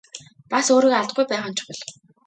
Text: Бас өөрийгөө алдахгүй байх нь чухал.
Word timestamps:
Бас 0.51 0.67
өөрийгөө 0.73 0.99
алдахгүй 0.99 1.25
байх 1.29 1.45
нь 1.47 1.57
чухал. 1.57 1.79